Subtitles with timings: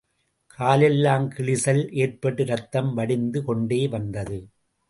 [0.59, 4.39] காலெல்லாம் கிழிசல் ஏற்பட்டு ரத்தம் வடிந்து கொண்டே வந்தது.